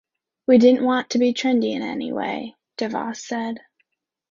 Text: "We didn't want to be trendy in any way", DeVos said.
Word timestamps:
"We 0.47 0.57
didn't 0.57 0.83
want 0.83 1.11
to 1.11 1.19
be 1.19 1.31
trendy 1.31 1.75
in 1.75 1.83
any 1.83 2.11
way", 2.11 2.55
DeVos 2.79 3.17
said. 3.17 3.59